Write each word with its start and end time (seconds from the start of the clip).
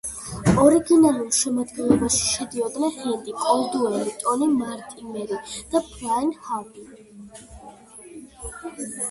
ორიგინალურ 0.61 1.27
შემადგენლობაში 1.39 2.23
შედიოდნენ 2.29 2.95
ჰენდი, 3.01 3.35
კოლდუელი, 3.43 4.15
ტონი 4.25 4.49
მორტიმერი 4.55 5.39
და 5.75 5.85
ბრაიან 5.93 6.35
ჰარვი. 6.49 6.89